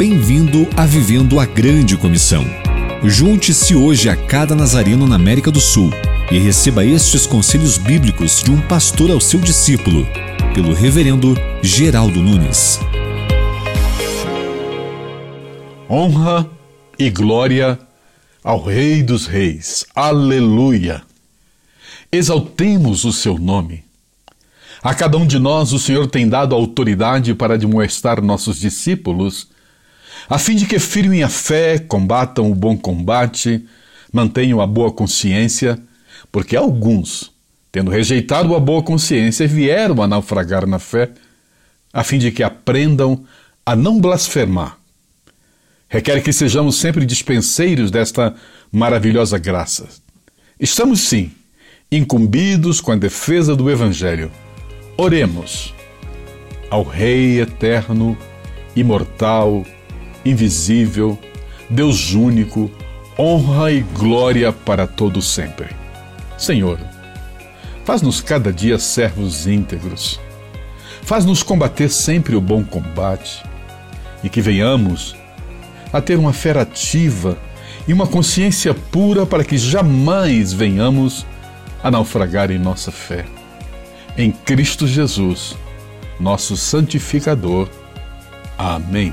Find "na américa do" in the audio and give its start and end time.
5.06-5.60